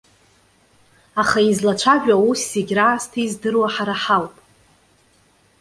[1.21, 4.35] Аха излацәажәо аус зегьы раасҭа издыруа ҳара ҳауп.